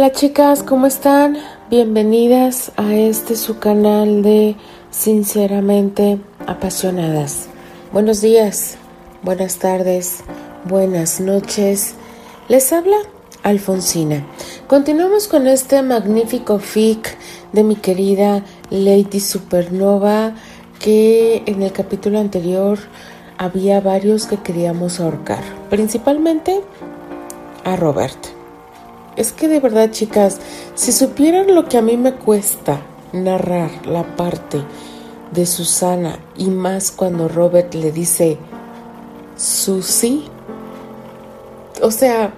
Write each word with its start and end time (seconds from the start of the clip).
Hola 0.00 0.12
chicas, 0.12 0.62
¿cómo 0.62 0.86
están? 0.86 1.36
Bienvenidas 1.68 2.72
a 2.78 2.94
este 2.94 3.36
su 3.36 3.58
canal 3.58 4.22
de 4.22 4.56
Sinceramente 4.90 6.18
Apasionadas. 6.46 7.48
Buenos 7.92 8.22
días, 8.22 8.78
buenas 9.22 9.58
tardes, 9.58 10.24
buenas 10.64 11.20
noches. 11.20 11.96
Les 12.48 12.72
habla 12.72 12.96
Alfonsina. 13.42 14.24
Continuamos 14.68 15.28
con 15.28 15.46
este 15.46 15.82
magnífico 15.82 16.58
fic 16.60 17.18
de 17.52 17.62
mi 17.62 17.76
querida 17.76 18.42
Lady 18.70 19.20
Supernova 19.20 20.32
que 20.78 21.42
en 21.44 21.62
el 21.62 21.72
capítulo 21.72 22.20
anterior 22.20 22.78
había 23.36 23.82
varios 23.82 24.24
que 24.24 24.38
queríamos 24.38 24.98
ahorcar, 24.98 25.44
principalmente 25.68 26.62
a 27.64 27.76
Robert. 27.76 28.29
Es 29.16 29.32
que 29.32 29.48
de 29.48 29.60
verdad, 29.60 29.90
chicas, 29.90 30.38
si 30.74 30.92
supieran 30.92 31.54
lo 31.54 31.68
que 31.68 31.78
a 31.78 31.82
mí 31.82 31.96
me 31.96 32.14
cuesta 32.14 32.80
narrar 33.12 33.86
la 33.86 34.16
parte 34.16 34.62
de 35.32 35.46
Susana 35.46 36.18
y 36.36 36.46
más 36.46 36.90
cuando 36.90 37.28
Robert 37.28 37.74
le 37.74 37.92
dice 37.92 38.38
Susi, 39.36 40.24
o 41.82 41.90
sea, 41.90 42.32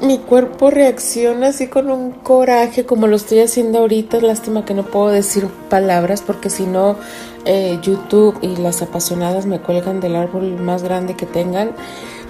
mi 0.00 0.18
cuerpo 0.18 0.70
reacciona 0.70 1.48
así 1.48 1.68
con 1.68 1.90
un 1.90 2.10
coraje 2.10 2.84
como 2.84 3.06
lo 3.06 3.16
estoy 3.16 3.40
haciendo 3.40 3.78
ahorita. 3.78 4.20
Lástima 4.20 4.64
que 4.64 4.74
no 4.74 4.84
puedo 4.84 5.08
decir 5.08 5.46
palabras 5.68 6.22
porque 6.22 6.50
si 6.50 6.64
no 6.64 6.96
eh, 7.44 7.78
YouTube 7.82 8.36
y 8.42 8.56
las 8.56 8.82
apasionadas 8.82 9.46
me 9.46 9.60
cuelgan 9.60 10.00
del 10.00 10.16
árbol 10.16 10.58
más 10.60 10.82
grande 10.82 11.14
que 11.14 11.26
tengan. 11.26 11.70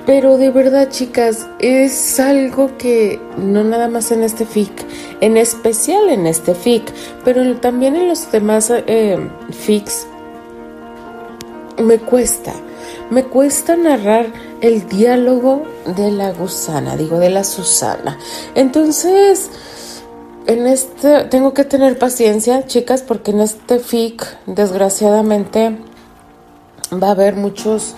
Pero 0.06 0.36
de 0.36 0.50
verdad, 0.50 0.88
chicas, 0.90 1.46
es 1.60 2.18
algo 2.18 2.76
que 2.76 3.20
no 3.36 3.62
nada 3.62 3.88
más 3.88 4.10
en 4.10 4.22
este 4.22 4.44
FIC, 4.44 4.72
en 5.20 5.36
especial 5.36 6.08
en 6.08 6.26
este 6.26 6.54
FIC, 6.54 6.92
pero 7.24 7.56
también 7.58 7.94
en 7.94 8.08
los 8.08 8.30
demás 8.32 8.70
eh, 8.70 9.30
FICs, 9.50 10.06
me 11.78 11.98
cuesta, 11.98 12.52
me 13.10 13.24
cuesta 13.24 13.76
narrar 13.76 14.26
el 14.60 14.88
diálogo 14.88 15.64
de 15.96 16.10
la 16.10 16.32
gusana, 16.32 16.96
digo, 16.96 17.18
de 17.18 17.30
la 17.30 17.44
Susana. 17.44 18.18
Entonces, 18.56 19.50
en 20.46 20.66
este, 20.66 21.24
tengo 21.24 21.54
que 21.54 21.64
tener 21.64 21.98
paciencia, 21.98 22.66
chicas, 22.66 23.02
porque 23.02 23.30
en 23.30 23.40
este 23.40 23.78
FIC, 23.78 24.24
desgraciadamente, 24.46 25.78
va 26.92 27.08
a 27.08 27.12
haber 27.12 27.36
muchos 27.36 27.94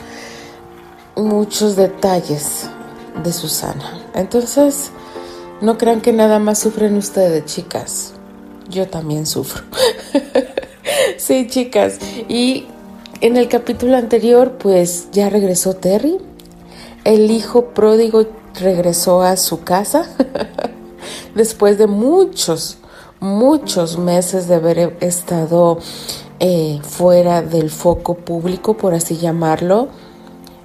muchos 1.16 1.76
detalles 1.76 2.68
de 3.22 3.32
Susana. 3.32 4.02
Entonces, 4.14 4.90
no 5.60 5.78
crean 5.78 6.00
que 6.00 6.12
nada 6.12 6.38
más 6.38 6.58
sufren 6.58 6.96
ustedes, 6.96 7.44
chicas. 7.44 8.12
Yo 8.68 8.88
también 8.88 9.26
sufro. 9.26 9.62
sí, 11.16 11.46
chicas. 11.48 11.98
Y 12.28 12.66
en 13.20 13.36
el 13.36 13.48
capítulo 13.48 13.96
anterior, 13.96 14.58
pues 14.58 15.08
ya 15.12 15.28
regresó 15.30 15.74
Terry. 15.74 16.18
El 17.04 17.30
hijo 17.30 17.66
pródigo 17.66 18.26
regresó 18.60 19.22
a 19.22 19.36
su 19.36 19.62
casa 19.62 20.06
después 21.34 21.76
de 21.76 21.86
muchos, 21.86 22.78
muchos 23.20 23.98
meses 23.98 24.48
de 24.48 24.54
haber 24.54 24.96
estado 25.00 25.78
eh, 26.40 26.80
fuera 26.82 27.42
del 27.42 27.70
foco 27.70 28.14
público, 28.14 28.76
por 28.76 28.94
así 28.94 29.18
llamarlo 29.18 29.88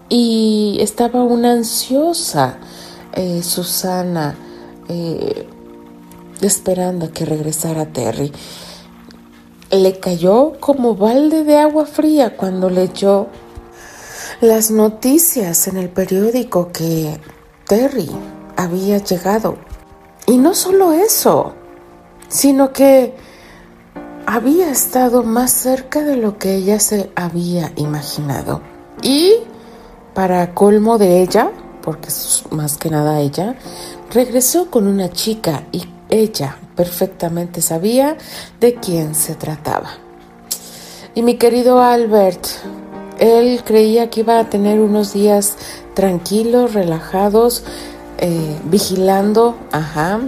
y 0.09 0.77
estaba 0.81 1.23
una 1.23 1.51
ansiosa 1.53 2.57
eh, 3.13 3.41
Susana 3.43 4.35
eh, 4.87 5.47
esperando 6.41 7.11
que 7.11 7.25
regresara 7.25 7.85
Terry. 7.85 8.31
Le 9.71 9.99
cayó 9.99 10.53
como 10.59 10.95
balde 10.95 11.43
de 11.43 11.57
agua 11.57 11.85
fría 11.85 12.35
cuando 12.35 12.69
leyó 12.69 13.27
las 14.41 14.71
noticias 14.71 15.67
en 15.67 15.77
el 15.77 15.89
periódico 15.89 16.71
que 16.71 17.19
Terry 17.67 18.09
había 18.57 18.97
llegado. 18.97 19.57
Y 20.25 20.37
no 20.37 20.55
solo 20.55 20.93
eso, 20.93 21.53
sino 22.29 22.73
que 22.73 23.15
había 24.25 24.71
estado 24.71 25.23
más 25.23 25.51
cerca 25.51 26.01
de 26.01 26.15
lo 26.15 26.37
que 26.37 26.55
ella 26.55 26.79
se 26.79 27.11
había 27.15 27.71
imaginado. 27.75 28.61
Y 29.01 29.35
para 30.13 30.53
colmo 30.53 30.97
de 30.97 31.21
ella, 31.21 31.51
porque 31.81 32.09
es 32.09 32.43
más 32.51 32.77
que 32.77 32.89
nada 32.89 33.19
ella, 33.19 33.55
regresó 34.11 34.69
con 34.69 34.87
una 34.87 35.09
chica 35.09 35.63
y 35.71 35.85
ella 36.09 36.57
perfectamente 36.75 37.61
sabía 37.61 38.17
de 38.59 38.75
quién 38.75 39.15
se 39.15 39.35
trataba. 39.35 39.91
Y 41.15 41.21
mi 41.21 41.35
querido 41.35 41.81
Albert, 41.81 42.45
él 43.19 43.61
creía 43.65 44.09
que 44.09 44.21
iba 44.21 44.39
a 44.39 44.49
tener 44.49 44.79
unos 44.79 45.13
días 45.13 45.57
tranquilos, 45.93 46.73
relajados, 46.73 47.63
eh, 48.17 48.57
vigilando, 48.65 49.55
ajá, 49.71 50.21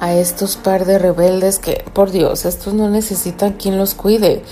a 0.00 0.12
estos 0.12 0.56
par 0.56 0.84
de 0.84 0.98
rebeldes 0.98 1.58
que, 1.58 1.84
por 1.92 2.10
Dios, 2.10 2.44
estos 2.44 2.74
no 2.74 2.90
necesitan 2.90 3.54
quien 3.54 3.78
los 3.78 3.94
cuide 3.94 4.42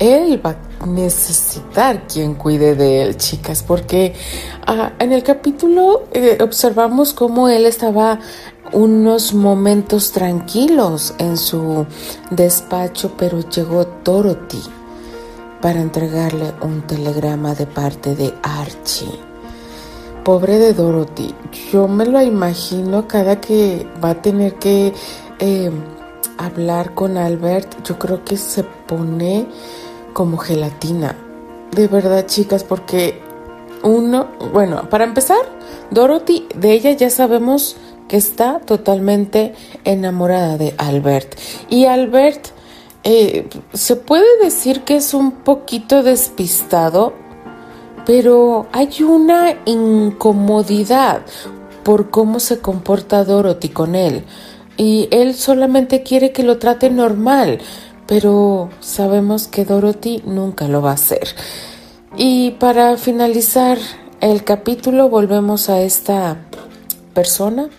él 0.00 0.40
va 0.44 0.56
necesitar 0.86 2.06
quien 2.06 2.34
cuide 2.34 2.74
de 2.74 3.02
él, 3.02 3.16
chicas, 3.16 3.62
porque 3.62 4.14
ah, 4.66 4.92
en 4.98 5.12
el 5.12 5.22
capítulo 5.22 6.04
eh, 6.12 6.38
observamos 6.40 7.12
cómo 7.12 7.48
él 7.48 7.66
estaba 7.66 8.20
unos 8.72 9.34
momentos 9.34 10.12
tranquilos 10.12 11.14
en 11.18 11.36
su 11.36 11.86
despacho, 12.30 13.12
pero 13.16 13.40
llegó 13.48 13.86
Dorothy 14.04 14.62
para 15.60 15.80
entregarle 15.80 16.52
un 16.62 16.82
telegrama 16.86 17.54
de 17.54 17.66
parte 17.66 18.14
de 18.14 18.32
Archie. 18.42 19.18
Pobre 20.24 20.58
de 20.58 20.74
Dorothy, 20.74 21.34
yo 21.72 21.88
me 21.88 22.06
lo 22.06 22.20
imagino 22.22 23.08
cada 23.08 23.40
que 23.40 23.86
va 24.02 24.10
a 24.10 24.22
tener 24.22 24.54
que 24.54 24.92
eh, 25.38 25.70
hablar 26.38 26.94
con 26.94 27.16
Albert, 27.16 27.82
yo 27.84 27.98
creo 27.98 28.24
que 28.24 28.36
se 28.36 28.62
pone 28.62 29.46
como 30.20 30.36
gelatina. 30.36 31.16
De 31.74 31.88
verdad, 31.88 32.26
chicas, 32.26 32.62
porque 32.62 33.18
uno, 33.82 34.26
bueno, 34.52 34.86
para 34.90 35.04
empezar, 35.04 35.40
Dorothy, 35.90 36.46
de 36.54 36.72
ella 36.72 36.90
ya 36.90 37.08
sabemos 37.08 37.78
que 38.06 38.18
está 38.18 38.60
totalmente 38.60 39.54
enamorada 39.84 40.58
de 40.58 40.74
Albert. 40.76 41.38
Y 41.70 41.86
Albert 41.86 42.48
eh, 43.02 43.48
se 43.72 43.96
puede 43.96 44.26
decir 44.44 44.82
que 44.82 44.96
es 44.96 45.14
un 45.14 45.32
poquito 45.32 46.02
despistado, 46.02 47.14
pero 48.04 48.66
hay 48.72 49.02
una 49.02 49.54
incomodidad 49.64 51.22
por 51.82 52.10
cómo 52.10 52.40
se 52.40 52.58
comporta 52.58 53.24
Dorothy 53.24 53.70
con 53.70 53.94
él. 53.94 54.24
Y 54.76 55.08
él 55.12 55.34
solamente 55.34 56.02
quiere 56.02 56.30
que 56.30 56.42
lo 56.42 56.58
trate 56.58 56.90
normal 56.90 57.60
pero 58.10 58.70
sabemos 58.80 59.46
que 59.46 59.64
Dorothy 59.64 60.20
nunca 60.26 60.66
lo 60.66 60.82
va 60.82 60.90
a 60.90 60.94
hacer. 60.94 61.28
Y 62.16 62.50
para 62.58 62.96
finalizar 62.96 63.78
el 64.20 64.42
capítulo 64.42 65.08
volvemos 65.08 65.70
a 65.70 65.80
esta 65.82 66.36
persona 67.14 67.70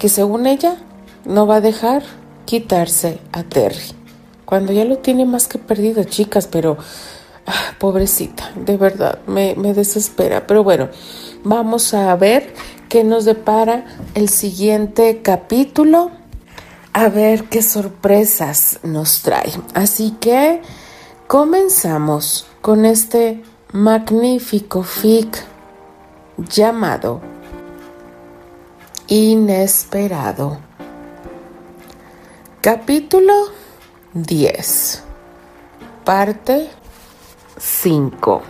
que 0.00 0.08
según 0.08 0.48
ella 0.48 0.78
no 1.24 1.46
va 1.46 1.56
a 1.56 1.60
dejar 1.60 2.02
quitarse 2.44 3.20
a 3.30 3.44
Terry. 3.44 3.94
Cuando 4.44 4.72
ya 4.72 4.84
lo 4.84 4.98
tiene 4.98 5.24
más 5.26 5.46
que 5.46 5.58
perdido, 5.58 6.02
chicas, 6.02 6.48
pero 6.48 6.76
ah, 7.46 7.76
pobrecita, 7.78 8.50
de 8.56 8.76
verdad, 8.76 9.20
me, 9.28 9.54
me 9.54 9.74
desespera. 9.74 10.48
Pero 10.48 10.64
bueno, 10.64 10.88
vamos 11.44 11.94
a 11.94 12.16
ver 12.16 12.52
qué 12.88 13.04
nos 13.04 13.24
depara 13.24 13.86
el 14.16 14.28
siguiente 14.28 15.20
capítulo 15.22 16.10
a 16.96 17.10
ver 17.10 17.44
qué 17.50 17.60
sorpresas 17.60 18.80
nos 18.82 19.20
trae. 19.20 19.52
Así 19.74 20.12
que 20.18 20.62
comenzamos 21.26 22.46
con 22.62 22.86
este 22.86 23.42
magnífico 23.70 24.82
fic 24.82 25.44
llamado 26.38 27.20
Inesperado. 29.08 30.58
Capítulo 32.62 33.34
10. 34.14 35.02
Parte 36.02 36.70
5. 37.58 38.42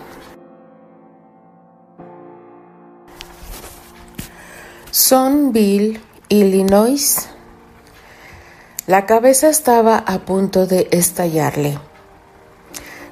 Sonville, 4.93 6.01
Illinois, 6.29 7.29
la 8.87 9.05
cabeza 9.05 9.49
estaba 9.49 9.99
a 9.99 10.21
punto 10.21 10.67
de 10.67 10.89
estallarle. 10.93 11.79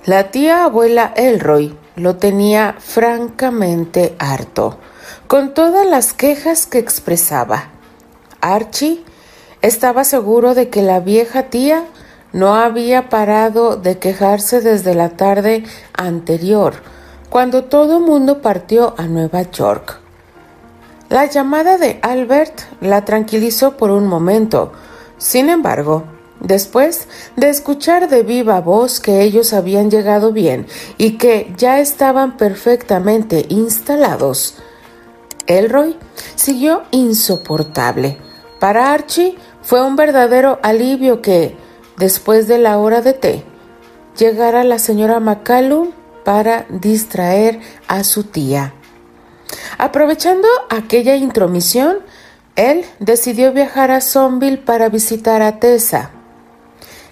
La 0.06 0.30
tía 0.30 0.64
abuela 0.64 1.12
Elroy 1.16 1.76
lo 1.96 2.16
tenía 2.16 2.76
francamente 2.78 4.14
harto, 4.18 4.78
con 5.26 5.54
todas 5.54 5.86
las 5.86 6.12
quejas 6.12 6.66
que 6.66 6.78
expresaba. 6.78 7.70
Archie 8.40 9.02
estaba 9.62 10.04
seguro 10.04 10.54
de 10.54 10.68
que 10.68 10.82
la 10.82 11.00
vieja 11.00 11.44
tía 11.44 11.84
no 12.32 12.54
había 12.54 13.08
parado 13.08 13.76
de 13.76 13.98
quejarse 13.98 14.60
desde 14.60 14.94
la 14.94 15.10
tarde 15.10 15.64
anterior, 15.92 16.74
cuando 17.30 17.64
todo 17.64 18.00
mundo 18.00 18.42
partió 18.42 18.94
a 18.98 19.04
Nueva 19.04 19.42
York. 19.42 20.00
La 21.08 21.26
llamada 21.26 21.78
de 21.78 21.98
Albert 22.02 22.60
la 22.80 23.04
tranquilizó 23.04 23.76
por 23.76 23.90
un 23.90 24.06
momento. 24.06 24.72
Sin 25.24 25.48
embargo, 25.48 26.04
después 26.40 27.08
de 27.34 27.48
escuchar 27.48 28.10
de 28.10 28.22
viva 28.22 28.60
voz 28.60 29.00
que 29.00 29.22
ellos 29.22 29.54
habían 29.54 29.90
llegado 29.90 30.32
bien 30.32 30.66
y 30.98 31.16
que 31.16 31.54
ya 31.56 31.80
estaban 31.80 32.36
perfectamente 32.36 33.46
instalados, 33.48 34.58
Elroy 35.46 35.96
siguió 36.34 36.82
insoportable. 36.90 38.18
Para 38.60 38.92
Archie 38.92 39.38
fue 39.62 39.80
un 39.80 39.96
verdadero 39.96 40.58
alivio 40.62 41.22
que, 41.22 41.56
después 41.96 42.46
de 42.46 42.58
la 42.58 42.76
hora 42.76 43.00
de 43.00 43.14
té, 43.14 43.44
llegara 44.18 44.62
la 44.62 44.78
señora 44.78 45.20
McCallum 45.20 45.92
para 46.22 46.66
distraer 46.68 47.60
a 47.88 48.04
su 48.04 48.24
tía. 48.24 48.74
Aprovechando 49.78 50.48
aquella 50.68 51.16
intromisión, 51.16 52.00
él 52.56 52.84
decidió 52.98 53.52
viajar 53.52 53.90
a 53.90 54.00
Sonville 54.00 54.58
para 54.58 54.88
visitar 54.88 55.42
a 55.42 55.58
Tessa. 55.58 56.10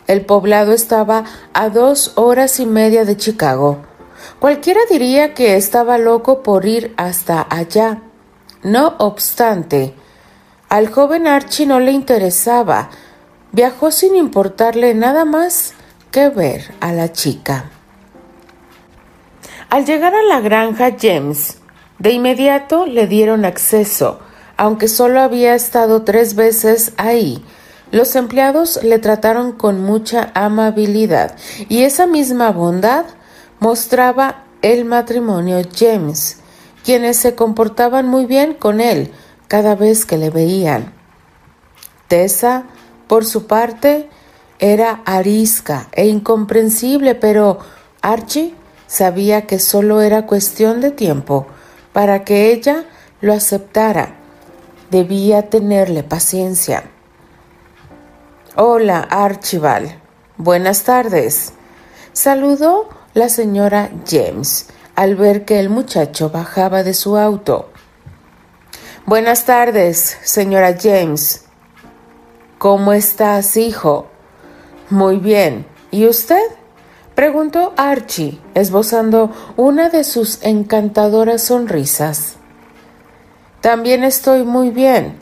El 0.06 0.24
poblado 0.24 0.72
estaba 0.72 1.24
a 1.52 1.68
dos 1.68 2.12
horas 2.16 2.60
y 2.60 2.66
media 2.66 3.04
de 3.04 3.16
Chicago. 3.16 3.78
Cualquiera 4.38 4.80
diría 4.90 5.34
que 5.34 5.56
estaba 5.56 5.98
loco 5.98 6.42
por 6.42 6.66
ir 6.66 6.94
hasta 6.96 7.46
allá. 7.48 8.02
No 8.62 8.94
obstante, 8.98 9.94
al 10.68 10.90
joven 10.90 11.26
Archie 11.26 11.66
no 11.66 11.80
le 11.80 11.92
interesaba. 11.92 12.90
Viajó 13.52 13.90
sin 13.90 14.16
importarle 14.16 14.94
nada 14.94 15.24
más 15.24 15.74
que 16.10 16.28
ver 16.28 16.72
a 16.80 16.92
la 16.92 17.12
chica. 17.12 17.70
Al 19.70 19.84
llegar 19.84 20.14
a 20.14 20.22
la 20.22 20.40
granja 20.40 20.96
James, 21.00 21.58
de 21.98 22.12
inmediato 22.12 22.86
le 22.86 23.06
dieron 23.06 23.44
acceso, 23.44 24.20
aunque 24.62 24.86
solo 24.86 25.20
había 25.20 25.56
estado 25.56 26.02
tres 26.02 26.36
veces 26.36 26.92
ahí. 26.96 27.44
Los 27.90 28.14
empleados 28.14 28.78
le 28.84 29.00
trataron 29.00 29.50
con 29.50 29.82
mucha 29.82 30.30
amabilidad 30.34 31.34
y 31.68 31.82
esa 31.82 32.06
misma 32.06 32.52
bondad 32.52 33.06
mostraba 33.58 34.44
el 34.62 34.84
matrimonio 34.84 35.60
James, 35.76 36.36
quienes 36.84 37.16
se 37.16 37.34
comportaban 37.34 38.06
muy 38.06 38.26
bien 38.26 38.54
con 38.54 38.80
él 38.80 39.10
cada 39.48 39.74
vez 39.74 40.06
que 40.06 40.16
le 40.16 40.30
veían. 40.30 40.92
Tessa, 42.06 42.62
por 43.08 43.24
su 43.24 43.48
parte, 43.48 44.08
era 44.60 45.02
arisca 45.04 45.88
e 45.90 46.06
incomprensible, 46.06 47.16
pero 47.16 47.58
Archie 48.00 48.54
sabía 48.86 49.44
que 49.48 49.58
solo 49.58 50.02
era 50.02 50.26
cuestión 50.26 50.80
de 50.80 50.92
tiempo 50.92 51.48
para 51.92 52.22
que 52.22 52.52
ella 52.52 52.84
lo 53.20 53.32
aceptara. 53.32 54.21
Debía 54.92 55.48
tenerle 55.48 56.02
paciencia. 56.02 56.84
Hola, 58.56 59.00
Archibald. 59.00 59.90
Buenas 60.36 60.82
tardes. 60.82 61.54
Saludó 62.12 62.90
la 63.14 63.30
señora 63.30 63.88
James 64.06 64.68
al 64.94 65.16
ver 65.16 65.46
que 65.46 65.60
el 65.60 65.70
muchacho 65.70 66.28
bajaba 66.28 66.82
de 66.82 66.92
su 66.92 67.16
auto. 67.16 67.70
Buenas 69.06 69.46
tardes, 69.46 70.18
señora 70.24 70.76
James. 70.78 71.46
¿Cómo 72.58 72.92
estás, 72.92 73.56
hijo? 73.56 74.08
Muy 74.90 75.16
bien. 75.16 75.64
¿Y 75.90 76.06
usted? 76.06 76.44
Preguntó 77.14 77.72
Archie, 77.78 78.42
esbozando 78.52 79.30
una 79.56 79.88
de 79.88 80.04
sus 80.04 80.42
encantadoras 80.42 81.44
sonrisas. 81.44 82.36
También 83.62 84.02
estoy 84.02 84.42
muy 84.42 84.70
bien. 84.70 85.20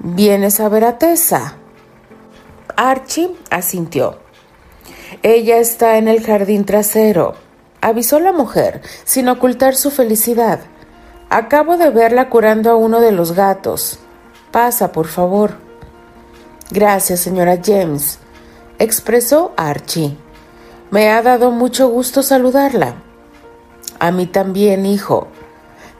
¿Vienes 0.00 0.58
a 0.58 0.68
ver 0.68 0.84
a 0.84 0.98
Tessa? 0.98 1.54
Archie 2.76 3.30
asintió. 3.50 4.18
Ella 5.22 5.58
está 5.58 5.96
en 5.96 6.08
el 6.08 6.26
jardín 6.26 6.64
trasero, 6.64 7.34
avisó 7.80 8.18
la 8.18 8.32
mujer, 8.32 8.82
sin 9.04 9.28
ocultar 9.28 9.76
su 9.76 9.92
felicidad. 9.92 10.58
Acabo 11.30 11.76
de 11.76 11.90
verla 11.90 12.30
curando 12.30 12.68
a 12.68 12.74
uno 12.74 13.00
de 13.00 13.12
los 13.12 13.30
gatos. 13.30 14.00
Pasa, 14.50 14.90
por 14.90 15.06
favor. 15.06 15.52
Gracias, 16.72 17.20
señora 17.20 17.60
James, 17.64 18.18
expresó 18.80 19.52
Archie. 19.56 20.16
Me 20.90 21.10
ha 21.10 21.22
dado 21.22 21.52
mucho 21.52 21.88
gusto 21.88 22.24
saludarla. 22.24 22.96
A 24.00 24.10
mí 24.10 24.26
también, 24.26 24.84
hijo, 24.84 25.28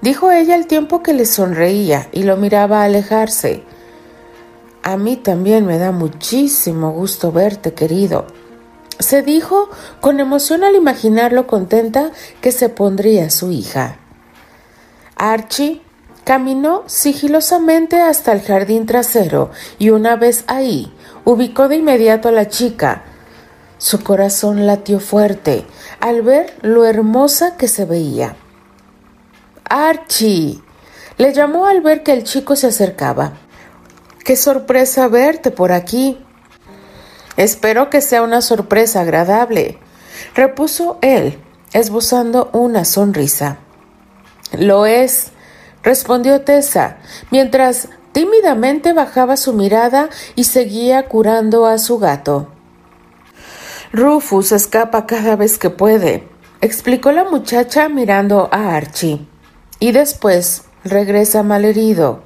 dijo 0.02 0.30
ella 0.30 0.54
al 0.54 0.66
tiempo 0.66 1.02
que 1.02 1.14
le 1.14 1.24
sonreía 1.24 2.08
y 2.12 2.24
lo 2.24 2.36
miraba 2.36 2.82
alejarse. 2.82 3.62
A 4.82 4.96
mí 4.96 5.16
también 5.16 5.64
me 5.64 5.78
da 5.78 5.92
muchísimo 5.92 6.90
gusto 6.92 7.32
verte, 7.32 7.72
querido. 7.72 8.26
Se 8.98 9.22
dijo 9.22 9.70
con 10.00 10.20
emoción 10.20 10.64
al 10.64 10.74
imaginar 10.74 11.32
lo 11.32 11.46
contenta 11.46 12.10
que 12.40 12.52
se 12.52 12.68
pondría 12.68 13.30
su 13.30 13.50
hija. 13.50 13.96
Archie 15.16 15.80
caminó 16.24 16.82
sigilosamente 16.86 18.00
hasta 18.00 18.32
el 18.32 18.42
jardín 18.42 18.86
trasero 18.86 19.50
y 19.78 19.90
una 19.90 20.16
vez 20.16 20.44
ahí 20.46 20.92
ubicó 21.24 21.68
de 21.68 21.76
inmediato 21.76 22.28
a 22.28 22.32
la 22.32 22.48
chica, 22.48 23.04
su 23.78 24.02
corazón 24.02 24.66
latió 24.66 25.00
fuerte 25.00 25.64
al 25.98 26.22
ver 26.22 26.54
lo 26.62 26.84
hermosa 26.84 27.56
que 27.56 27.66
se 27.66 27.84
veía. 27.84 28.36
Archie. 29.64 30.60
le 31.18 31.32
llamó 31.32 31.66
al 31.66 31.80
ver 31.80 32.02
que 32.02 32.12
el 32.12 32.24
chico 32.24 32.56
se 32.56 32.68
acercaba. 32.68 33.34
Qué 34.24 34.36
sorpresa 34.36 35.08
verte 35.08 35.50
por 35.50 35.72
aquí. 35.72 36.18
Espero 37.36 37.90
que 37.90 38.00
sea 38.00 38.22
una 38.22 38.42
sorpresa 38.42 39.00
agradable, 39.00 39.78
repuso 40.34 40.98
él, 41.00 41.38
esbozando 41.72 42.50
una 42.52 42.84
sonrisa. 42.84 43.58
Lo 44.58 44.86
es, 44.86 45.32
respondió 45.82 46.42
Tessa, 46.42 46.98
mientras 47.30 47.88
tímidamente 48.12 48.92
bajaba 48.92 49.36
su 49.36 49.54
mirada 49.54 50.10
y 50.36 50.44
seguía 50.44 51.08
curando 51.08 51.66
a 51.66 51.78
su 51.78 51.98
gato. 51.98 52.48
Rufus 53.92 54.52
escapa 54.52 55.06
cada 55.06 55.36
vez 55.36 55.58
que 55.58 55.70
puede, 55.70 56.28
explicó 56.60 57.12
la 57.12 57.24
muchacha 57.24 57.88
mirando 57.88 58.48
a 58.52 58.76
Archie. 58.76 59.26
Y 59.82 59.90
después 59.90 60.62
regresa 60.84 61.42
malherido. 61.42 62.20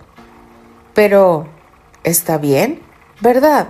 Pero, 0.93 1.47
¿está 2.05 2.37
bien? 2.37 2.83
¿Verdad? 3.23 3.69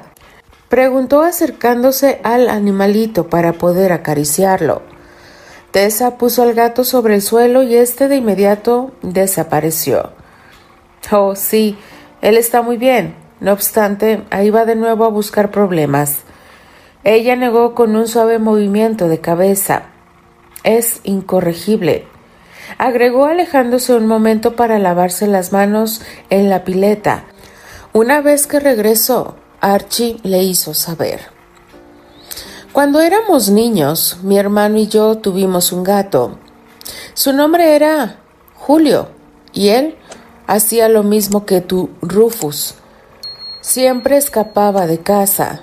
Preguntó 0.68 1.22
acercándose 1.22 2.18
al 2.24 2.48
animalito 2.48 3.28
para 3.28 3.52
poder 3.52 3.92
acariciarlo. 3.92 4.82
Tessa 5.70 6.18
puso 6.18 6.42
al 6.42 6.54
gato 6.54 6.82
sobre 6.82 7.14
el 7.14 7.22
suelo 7.22 7.62
y 7.62 7.76
este 7.76 8.08
de 8.08 8.16
inmediato 8.16 8.90
desapareció. 9.02 10.10
Oh, 11.12 11.36
sí, 11.36 11.78
él 12.22 12.38
está 12.38 12.62
muy 12.62 12.78
bien. 12.78 13.14
No 13.38 13.52
obstante, 13.52 14.24
ahí 14.30 14.50
va 14.50 14.64
de 14.64 14.74
nuevo 14.74 15.04
a 15.04 15.10
buscar 15.10 15.52
problemas. 15.52 16.22
Ella 17.04 17.36
negó 17.36 17.76
con 17.76 17.94
un 17.94 18.08
suave 18.08 18.40
movimiento 18.40 19.06
de 19.06 19.20
cabeza. 19.20 19.82
Es 20.64 20.98
incorregible. 21.04 22.08
Agregó 22.78 23.26
alejándose 23.26 23.94
un 23.94 24.06
momento 24.06 24.56
para 24.56 24.78
lavarse 24.78 25.26
las 25.26 25.52
manos 25.52 26.02
en 26.30 26.50
la 26.50 26.64
pileta. 26.64 27.24
Una 27.92 28.20
vez 28.20 28.46
que 28.46 28.60
regresó, 28.60 29.36
Archie 29.60 30.18
le 30.22 30.42
hizo 30.42 30.74
saber. 30.74 31.20
Cuando 32.72 33.00
éramos 33.00 33.48
niños, 33.48 34.18
mi 34.22 34.38
hermano 34.38 34.76
y 34.76 34.86
yo 34.86 35.16
tuvimos 35.16 35.72
un 35.72 35.82
gato. 35.82 36.38
Su 37.14 37.32
nombre 37.32 37.74
era 37.74 38.18
Julio, 38.54 39.08
y 39.54 39.68
él 39.68 39.96
hacía 40.46 40.88
lo 40.88 41.02
mismo 41.02 41.46
que 41.46 41.62
tu 41.62 41.88
Rufus. 42.02 42.74
Siempre 43.62 44.18
escapaba 44.18 44.86
de 44.86 44.98
casa, 44.98 45.62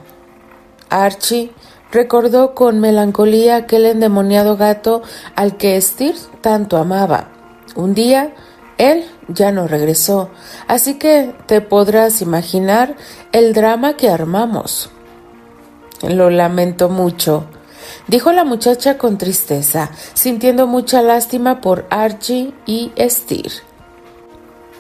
Archie 0.90 1.52
recordó 1.94 2.56
con 2.56 2.80
melancolía 2.80 3.56
aquel 3.56 3.86
endemoniado 3.86 4.58
gato 4.58 5.04
al 5.36 5.56
que 5.56 5.80
Stir 5.80 6.16
tanto 6.42 6.78
amaba. 6.78 7.30
Un 7.76 7.94
día 7.94 8.34
él 8.78 9.06
ya 9.28 9.52
no 9.52 9.68
regresó, 9.68 10.30
así 10.68 10.96
que 10.96 11.34
te 11.46 11.62
podrás 11.62 12.22
imaginar 12.22 12.96
el 13.32 13.54
drama 13.54 13.96
que 13.96 14.10
armamos. 14.10 14.90
Lo 16.02 16.30
lamento 16.32 16.90
mucho, 16.90 17.46
dijo 18.08 18.32
la 18.34 18.44
muchacha 18.44 18.98
con 18.98 19.20
tristeza, 19.20 19.92
sintiendo 20.16 20.66
mucha 20.66 21.02
lástima 21.02 21.62
por 21.62 21.86
Archie 21.92 22.54
y 22.66 22.92
Stir. 22.98 23.52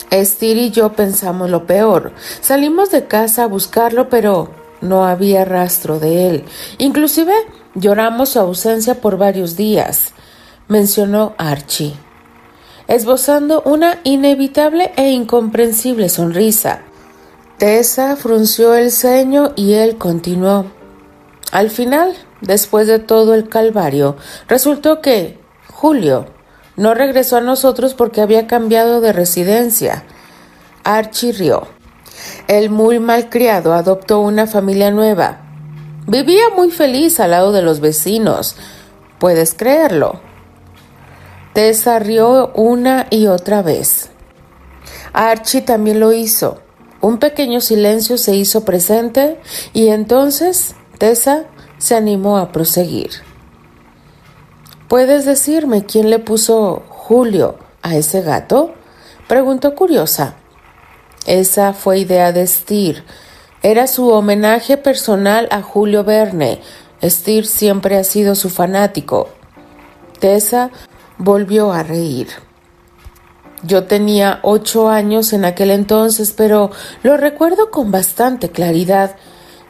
Estir 0.10 0.58
y 0.58 0.72
yo 0.72 0.93
pensamos 0.93 1.50
lo 1.50 1.65
peor. 1.65 2.12
Salimos 2.41 2.91
de 2.91 3.05
casa 3.08 3.43
a 3.43 3.48
buscarlo, 3.48 4.10
pero 4.10 4.62
no 4.84 5.06
había 5.06 5.46
rastro 5.46 6.00
de 6.00 6.30
él. 6.30 6.46
Inclusive 6.78 7.34
lloramos 7.74 8.30
su 8.30 8.40
ausencia 8.40 9.02
por 9.02 9.18
varios 9.18 9.56
días, 9.56 10.13
mencionó 10.68 11.34
Archie, 11.38 11.96
esbozando 12.88 13.63
una 13.66 14.00
inevitable 14.04 14.92
e 14.96 15.10
incomprensible 15.10 16.10
sonrisa. 16.10 16.82
Tessa 17.58 18.16
frunció 18.16 18.75
el 18.75 18.92
ceño 18.92 19.54
y 19.56 19.74
él 19.74 19.98
continuó. 19.98 20.66
Al 21.52 21.70
final, 21.70 22.13
después 22.42 22.88
de 22.88 23.00
todo 23.00 23.34
el 23.34 23.48
calvario, 23.48 24.18
resultó 24.48 25.02
que 25.02 25.40
Julio 25.72 26.28
no 26.75 26.94
regresó 26.94 27.38
a 27.38 27.42
nosotros 27.42 27.94
porque 27.94 28.22
había 28.22 28.48
cambiado 28.48 29.02
de 29.02 29.13
residencia. 29.13 30.04
Archie 30.84 31.32
rió. 31.32 31.68
El 32.48 32.70
muy 32.70 33.00
malcriado 33.00 33.74
adoptó 33.74 34.20
una 34.20 34.48
familia 34.48 34.92
nueva. 34.92 35.40
Vivía 36.08 36.50
muy 36.56 36.72
feliz 36.72 37.22
al 37.22 37.32
lado 37.32 37.54
de 37.54 37.62
los 37.62 37.80
vecinos. 37.80 38.58
Puedes 39.18 39.54
creerlo. 39.54 40.20
Tessa 41.54 42.00
rió 42.00 42.52
una 42.56 43.08
y 43.10 43.28
otra 43.28 43.62
vez. 43.62 44.10
Archie 45.14 45.62
también 45.62 46.02
lo 46.02 46.12
hizo. 46.12 46.60
Un 47.00 47.18
pequeño 47.18 47.62
silencio 47.62 48.18
se 48.18 48.36
hizo 48.36 48.66
presente 48.66 49.40
y 49.72 49.88
entonces 49.88 50.76
Tessa 50.98 51.46
se 51.78 51.96
animó 51.96 52.38
a 52.38 52.52
proseguir. 52.52 53.12
¿Puedes 54.90 55.26
decirme 55.26 55.86
quién 55.86 56.10
le 56.10 56.20
puso 56.20 56.84
Julio 56.90 57.58
a 57.82 57.96
ese 57.96 58.22
gato? 58.22 58.74
preguntó 59.28 59.76
curiosa. 59.76 60.36
Esa 61.25 61.74
fue 61.74 62.00
idea 62.00 62.32
de 62.32 62.46
Steer. 62.46 63.03
Era 63.62 63.88
su 63.88 64.10
homenaje 64.10 64.75
personal 64.75 65.48
a 65.51 65.62
Julio 65.62 66.03
Verne. 66.03 66.62
Steer 67.01 67.46
siempre 67.46 67.98
ha 67.98 68.03
sido 68.03 68.36
su 68.36 68.50
fanático. 68.50 69.30
Tessa 70.20 70.70
volvió 71.18 71.72
a 71.72 71.84
reír. 71.84 72.27
Yo 73.63 73.86
tenía 73.86 74.39
ocho 74.44 74.89
años 74.89 75.32
en 75.32 75.46
aquel 75.46 75.72
entonces, 75.72 76.34
pero 76.36 76.72
lo 77.03 77.15
recuerdo 77.15 77.72
con 77.72 77.92
bastante 77.92 78.50
claridad. 78.50 79.15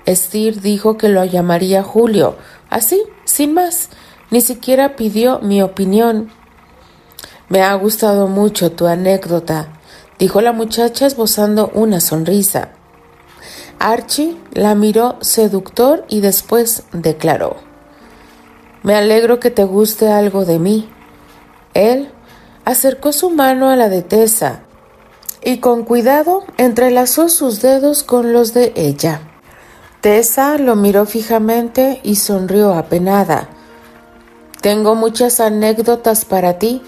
Steer 0.07 0.59
dijo 0.59 0.97
que 0.97 1.09
lo 1.09 1.23
llamaría 1.23 1.83
Julio, 1.83 2.35
así, 2.71 3.03
sin 3.25 3.53
más. 3.53 3.89
Ni 4.31 4.41
siquiera 4.41 4.95
pidió 4.95 5.39
mi 5.39 5.61
opinión. 5.61 6.31
Me 7.49 7.61
ha 7.61 7.75
gustado 7.75 8.27
mucho 8.27 8.71
tu 8.71 8.87
anécdota, 8.87 9.73
dijo 10.23 10.39
la 10.39 10.53
muchacha 10.53 11.05
esbozando 11.05 11.69
una 11.73 11.99
sonrisa. 11.99 12.69
Archie 13.77 14.37
la 14.53 14.73
miró 14.73 15.17
seductor 15.19 16.05
y 16.07 16.21
después 16.21 16.83
declaró 16.93 17.57
Me 18.83 18.95
alegro 18.95 19.41
que 19.41 19.51
te 19.51 19.65
guste 19.65 20.07
algo 20.07 20.45
de 20.45 20.59
mí. 20.59 20.89
Él 21.73 22.09
acercó 22.63 23.11
su 23.11 23.31
mano 23.31 23.69
a 23.69 23.75
la 23.75 23.89
de 23.89 24.01
Tessa 24.01 24.61
y 25.43 25.57
con 25.57 25.83
cuidado 25.83 26.45
entrelazó 26.55 27.27
sus 27.27 27.61
dedos 27.61 28.03
con 28.03 28.31
los 28.31 28.53
de 28.53 28.71
ella. 28.77 29.19
Tessa 29.99 30.57
lo 30.57 30.77
miró 30.77 31.05
fijamente 31.05 31.99
y 32.01 32.15
sonrió 32.15 32.75
apenada. 32.75 33.49
Tengo 34.61 34.95
muchas 34.95 35.41
anécdotas 35.41 36.23
para 36.23 36.59
ti, 36.59 36.81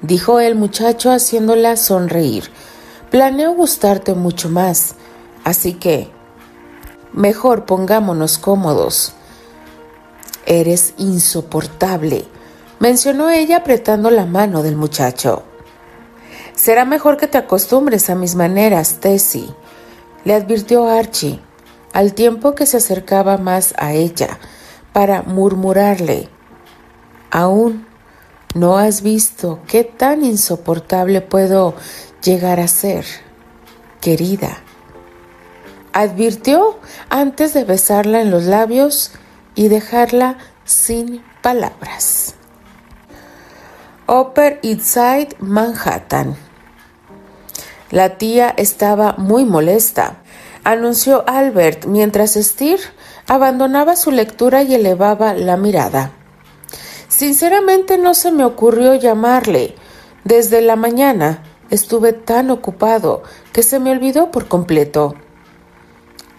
dijo 0.00 0.40
el 0.40 0.54
muchacho 0.54 1.10
haciéndola 1.10 1.76
sonreír. 1.76 2.44
Planeo 3.10 3.52
gustarte 3.52 4.14
mucho 4.14 4.48
más, 4.48 4.94
así 5.44 5.74
que 5.74 6.10
mejor 7.12 7.64
pongámonos 7.66 8.38
cómodos. 8.38 9.14
Eres 10.46 10.94
insoportable, 10.96 12.24
mencionó 12.78 13.30
ella 13.30 13.58
apretando 13.58 14.10
la 14.10 14.26
mano 14.26 14.62
del 14.62 14.76
muchacho. 14.76 15.42
Será 16.54 16.84
mejor 16.84 17.16
que 17.16 17.26
te 17.26 17.38
acostumbres 17.38 18.10
a 18.10 18.14
mis 18.14 18.34
maneras, 18.34 18.98
Tessie, 19.00 19.54
le 20.24 20.34
advirtió 20.34 20.88
Archie, 20.88 21.40
al 21.92 22.14
tiempo 22.14 22.54
que 22.54 22.66
se 22.66 22.76
acercaba 22.76 23.38
más 23.38 23.74
a 23.76 23.92
ella, 23.92 24.38
para 24.92 25.22
murmurarle 25.22 26.28
Aún 27.30 27.86
no 28.54 28.76
has 28.76 29.02
visto 29.02 29.60
qué 29.68 29.84
tan 29.84 30.24
insoportable 30.24 31.20
puedo 31.20 31.74
llegar 32.22 32.60
a 32.60 32.68
ser, 32.68 33.04
querida. 34.00 34.58
Advirtió 35.92 36.78
antes 37.08 37.52
de 37.54 37.64
besarla 37.64 38.20
en 38.20 38.30
los 38.30 38.44
labios 38.44 39.12
y 39.54 39.68
dejarla 39.68 40.38
sin 40.64 41.22
palabras. 41.42 42.34
Upper 44.06 44.60
East 44.62 44.82
Side, 44.82 45.36
Manhattan. 45.38 46.36
La 47.90 48.18
tía 48.18 48.54
estaba 48.56 49.14
muy 49.18 49.44
molesta, 49.44 50.18
anunció 50.62 51.24
Albert 51.26 51.86
mientras 51.86 52.34
Steer 52.34 52.80
abandonaba 53.26 53.96
su 53.96 54.10
lectura 54.10 54.62
y 54.62 54.74
elevaba 54.74 55.34
la 55.34 55.56
mirada. 55.56 56.12
Sinceramente 57.08 57.98
no 57.98 58.14
se 58.14 58.30
me 58.30 58.44
ocurrió 58.44 58.94
llamarle. 58.94 59.74
Desde 60.22 60.60
la 60.60 60.76
mañana 60.76 61.42
estuve 61.70 62.12
tan 62.12 62.50
ocupado 62.50 63.22
que 63.52 63.62
se 63.62 63.78
me 63.78 63.92
olvidó 63.92 64.30
por 64.30 64.48
completo. 64.48 65.14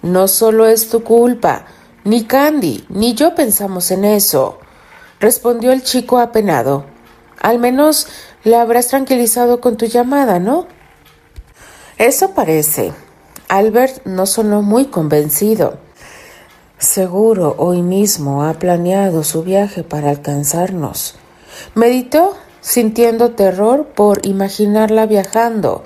No 0.01 0.27
solo 0.27 0.65
es 0.65 0.89
tu 0.89 1.03
culpa, 1.03 1.65
ni 2.03 2.23
Candy, 2.25 2.85
ni 2.89 3.13
yo 3.13 3.35
pensamos 3.35 3.91
en 3.91 4.05
eso, 4.05 4.59
respondió 5.19 5.71
el 5.71 5.83
chico 5.83 6.19
apenado. 6.19 6.85
Al 7.39 7.59
menos 7.59 8.07
le 8.43 8.55
habrás 8.55 8.87
tranquilizado 8.87 9.61
con 9.61 9.77
tu 9.77 9.85
llamada, 9.85 10.39
¿no? 10.39 10.67
Eso 11.97 12.31
parece. 12.31 12.93
Albert 13.47 14.05
no 14.05 14.25
sonó 14.25 14.61
muy 14.61 14.85
convencido. 14.85 15.77
Seguro 16.79 17.53
hoy 17.59 17.83
mismo 17.83 18.43
ha 18.43 18.53
planeado 18.53 19.23
su 19.23 19.43
viaje 19.43 19.83
para 19.83 20.09
alcanzarnos. 20.09 21.15
Meditó, 21.75 22.35
sintiendo 22.61 23.31
terror 23.31 23.87
por 23.87 24.25
imaginarla 24.25 25.05
viajando. 25.05 25.83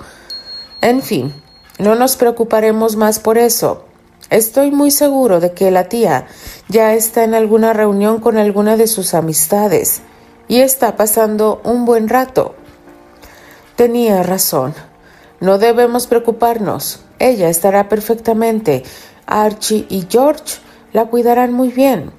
En 0.80 1.02
fin, 1.02 1.34
no 1.78 1.94
nos 1.94 2.16
preocuparemos 2.16 2.96
más 2.96 3.18
por 3.18 3.38
eso. 3.38 3.84
Estoy 4.30 4.70
muy 4.70 4.90
seguro 4.90 5.40
de 5.40 5.52
que 5.52 5.70
la 5.70 5.88
tía 5.88 6.26
ya 6.68 6.94
está 6.94 7.24
en 7.24 7.34
alguna 7.34 7.72
reunión 7.72 8.20
con 8.20 8.38
alguna 8.38 8.76
de 8.76 8.86
sus 8.86 9.14
amistades 9.14 10.02
y 10.48 10.60
está 10.60 10.96
pasando 10.96 11.60
un 11.64 11.84
buen 11.84 12.08
rato. 12.08 12.54
Tenía 13.76 14.22
razón. 14.22 14.74
No 15.40 15.58
debemos 15.58 16.06
preocuparnos. 16.06 17.00
Ella 17.18 17.48
estará 17.48 17.88
perfectamente. 17.88 18.82
Archie 19.26 19.86
y 19.88 20.06
George 20.08 20.60
la 20.92 21.06
cuidarán 21.06 21.52
muy 21.52 21.68
bien. 21.68 22.10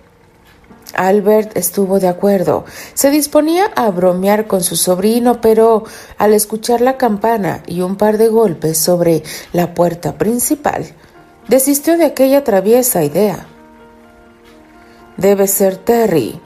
Albert 0.93 1.57
estuvo 1.57 1.99
de 1.99 2.07
acuerdo. 2.07 2.65
Se 2.93 3.09
disponía 3.09 3.71
a 3.75 3.89
bromear 3.91 4.47
con 4.47 4.63
su 4.63 4.75
sobrino, 4.75 5.41
pero 5.41 5.83
al 6.17 6.33
escuchar 6.33 6.81
la 6.81 6.97
campana 6.97 7.63
y 7.67 7.81
un 7.81 7.95
par 7.95 8.17
de 8.17 8.27
golpes 8.27 8.77
sobre 8.77 9.23
la 9.53 9.73
puerta 9.73 10.17
principal, 10.17 10.85
desistió 11.47 11.97
de 11.97 12.05
aquella 12.05 12.43
traviesa 12.43 13.03
idea. 13.03 13.47
Debe 15.17 15.47
ser 15.47 15.77
Terry, 15.77 16.39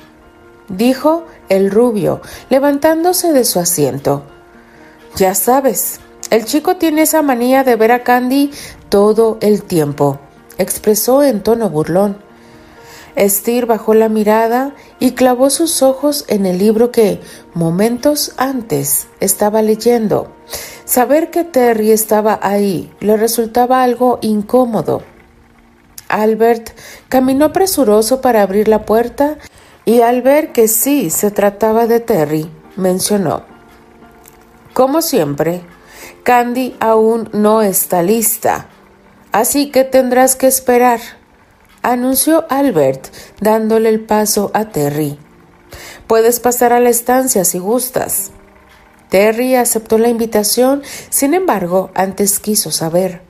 dijo 0.69 1.25
el 1.49 1.71
rubio, 1.71 2.21
levantándose 2.49 3.33
de 3.33 3.45
su 3.45 3.59
asiento. 3.59 4.23
Ya 5.17 5.35
sabes, 5.35 5.99
el 6.29 6.45
chico 6.45 6.77
tiene 6.77 7.01
esa 7.01 7.21
manía 7.21 7.63
de 7.63 7.75
ver 7.75 7.91
a 7.91 8.03
Candy 8.03 8.51
todo 8.89 9.37
el 9.41 9.63
tiempo 9.63 10.19
expresó 10.61 11.23
en 11.23 11.41
tono 11.41 11.69
burlón. 11.69 12.17
Steer 13.17 13.65
bajó 13.65 13.93
la 13.93 14.09
mirada 14.09 14.73
y 14.99 15.11
clavó 15.11 15.49
sus 15.49 15.81
ojos 15.81 16.25
en 16.27 16.45
el 16.45 16.57
libro 16.57 16.91
que 16.91 17.19
momentos 17.53 18.33
antes 18.37 19.07
estaba 19.19 19.61
leyendo. 19.61 20.31
Saber 20.85 21.29
que 21.29 21.43
Terry 21.43 21.91
estaba 21.91 22.39
ahí 22.41 22.91
le 22.99 23.17
resultaba 23.17 23.83
algo 23.83 24.19
incómodo. 24.21 25.03
Albert 26.07 26.71
caminó 27.07 27.53
presuroso 27.53 28.21
para 28.21 28.41
abrir 28.41 28.67
la 28.67 28.85
puerta 28.85 29.37
y 29.85 30.01
al 30.01 30.21
ver 30.21 30.51
que 30.51 30.67
sí 30.67 31.09
se 31.09 31.31
trataba 31.31 31.87
de 31.87 31.99
Terry, 31.99 32.49
mencionó 32.75 33.43
Como 34.73 35.01
siempre, 35.01 35.61
Candy 36.23 36.75
aún 36.79 37.29
no 37.33 37.61
está 37.61 38.03
lista. 38.03 38.67
Así 39.31 39.71
que 39.71 39.83
tendrás 39.83 40.35
que 40.35 40.47
esperar, 40.47 40.99
anunció 41.81 42.45
Albert, 42.49 43.07
dándole 43.39 43.89
el 43.89 44.01
paso 44.01 44.51
a 44.53 44.69
Terry. 44.69 45.17
Puedes 46.07 46.39
pasar 46.39 46.73
a 46.73 46.79
la 46.79 46.89
estancia 46.89 47.45
si 47.45 47.59
gustas. 47.59 48.31
Terry 49.09 49.55
aceptó 49.55 49.97
la 49.97 50.09
invitación, 50.09 50.83
sin 51.09 51.33
embargo, 51.33 51.91
antes 51.95 52.39
quiso 52.39 52.71
saber. 52.71 53.21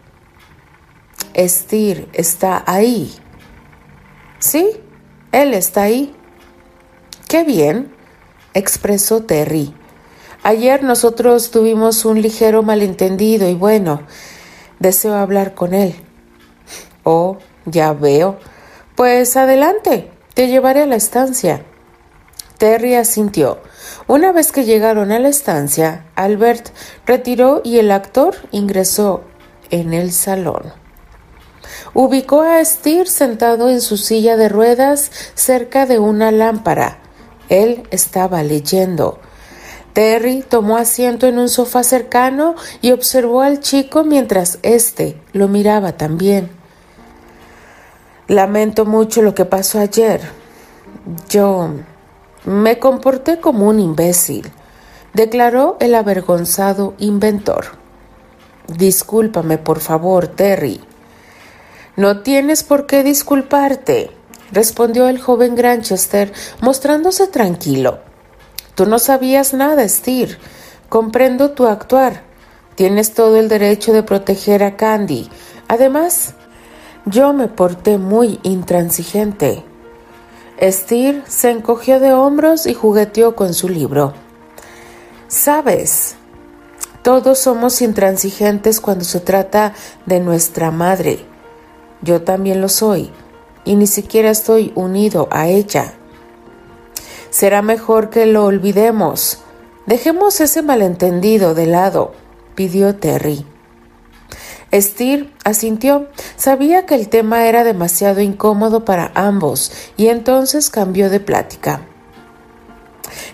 Estir 1.34 2.10
está 2.14 2.64
ahí. 2.68 3.14
Sí, 4.40 4.70
él 5.32 5.54
está 5.54 5.84
ahí. 5.84 6.16
Qué 7.28 7.44
bien, 7.44 7.94
expresó 8.54 9.24
Terry. 9.24 9.74
Ayer 10.44 10.84
nosotros 10.84 11.52
tuvimos 11.52 12.04
un 12.04 12.22
ligero 12.22 12.64
malentendido 12.64 13.48
y 13.48 13.54
bueno, 13.54 14.02
deseo 14.80 15.16
hablar 15.16 15.54
con 15.54 15.74
él. 15.74 15.96
Oh, 17.04 17.38
ya 17.66 17.94
veo. 17.94 18.38
Pues 18.96 19.36
adelante, 19.38 20.12
te 20.34 20.48
llevaré 20.48 20.84
a 20.84 20.88
la 20.88 20.96
estancia. 20.96 21.64
Terry 22.58 22.96
asintió. 22.96 23.60
Una 24.08 24.32
vez 24.32 24.52
que 24.52 24.66
llegaron 24.66 25.12
a 25.12 25.20
la 25.20 25.30
estancia, 25.30 26.06
Albert 26.16 26.70
retiró 27.06 27.62
y 27.64 27.80
el 27.80 27.92
actor 27.92 28.36
ingresó 28.52 29.24
en 29.72 29.94
el 29.94 30.12
salón. 30.12 30.74
Ubicó 31.94 32.42
a 32.42 32.64
Steer 32.64 33.08
sentado 33.08 33.70
en 33.70 33.82
su 33.82 33.98
silla 33.98 34.38
de 34.38 34.48
ruedas 34.48 35.12
cerca 35.34 35.86
de 35.86 36.00
una 36.00 36.32
lámpara. 36.32 37.00
Él 37.50 37.84
estaba 37.92 38.44
leyendo. 38.44 39.20
Terry 39.94 40.44
tomó 40.48 40.78
asiento 40.78 41.28
en 41.28 41.38
un 41.38 41.50
sofá 41.50 41.84
cercano 41.84 42.56
y 42.82 42.92
observó 42.92 43.42
al 43.42 43.60
chico 43.60 44.04
mientras 44.04 44.60
éste 44.62 45.20
lo 45.34 45.48
miraba 45.48 45.98
también. 45.98 46.61
Lamento 48.32 48.86
mucho 48.86 49.22
lo 49.22 49.36
que 49.36 49.44
pasó 49.44 49.78
ayer. 49.78 50.22
Yo 51.28 51.70
me 52.46 52.80
comporté 52.80 53.42
como 53.42 53.68
un 53.68 53.78
imbécil, 53.78 54.50
declaró 55.14 55.76
el 55.82 55.94
avergonzado 55.96 56.94
inventor. 56.98 57.66
Discúlpame, 58.70 59.58
por 59.58 59.82
favor, 59.82 60.30
Terry. 60.30 60.80
No 61.98 62.22
tienes 62.22 62.64
por 62.64 62.86
qué 62.86 63.04
disculparte, 63.04 64.12
respondió 64.54 65.10
el 65.10 65.20
joven 65.20 65.56
Granchester, 65.56 66.32
mostrándose 66.62 67.28
tranquilo. 67.28 68.00
Tú 68.76 68.86
no 68.86 69.00
sabías 69.00 69.54
nada, 69.54 69.86
Steer. 69.90 70.40
Comprendo 70.88 71.52
tu 71.52 71.68
actuar. 71.68 72.22
Tienes 72.76 73.14
todo 73.14 73.36
el 73.36 73.50
derecho 73.50 73.92
de 73.92 74.04
proteger 74.04 74.64
a 74.64 74.78
Candy. 74.78 75.30
Además, 75.68 76.36
yo 77.06 77.34
me 77.34 77.48
porté 77.48 77.98
muy 77.98 78.40
intransigente. 78.44 79.64
Steer 80.62 81.24
se 81.28 81.50
encogió 81.50 82.00
de 82.00 82.14
hombros 82.14 82.68
y 82.68 82.74
jugueteó 82.74 83.36
con 83.36 83.54
su 83.54 83.68
libro. 83.68 84.14
Sabes, 85.28 86.16
todos 87.02 87.40
somos 87.40 87.82
intransigentes 87.82 88.80
cuando 88.80 89.04
se 89.04 89.20
trata 89.20 89.74
de 90.06 90.20
nuestra 90.20 90.70
madre. 90.70 91.26
Yo 92.02 92.22
también 92.22 92.62
lo 92.62 92.70
soy, 92.70 93.12
y 93.66 93.76
ni 93.76 93.88
siquiera 93.88 94.30
estoy 94.30 94.72
unido 94.76 95.28
a 95.32 95.48
ella. 95.48 95.94
Será 97.32 97.62
mejor 97.62 98.10
que 98.10 98.26
lo 98.28 98.46
olvidemos. 98.46 99.40
Dejemos 99.88 100.42
ese 100.42 100.62
malentendido 100.62 101.56
de 101.56 101.66
lado, 101.66 102.12
pidió 102.54 102.96
Terry. 102.96 103.46
Steer 104.74 105.30
asintió. 105.44 106.08
Sabía 106.38 106.86
que 106.86 106.96
el 106.96 107.10
tema 107.10 107.48
era 107.48 107.64
demasiado 107.64 108.22
incómodo 108.22 108.86
para 108.86 109.12
ambos 109.16 109.72
y 109.98 110.08
entonces 110.08 110.70
cambió 110.70 111.10
de 111.10 111.20
plática. 111.20 111.82